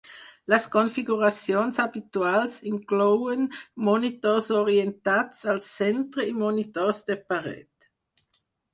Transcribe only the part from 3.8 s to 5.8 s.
monitors orientats al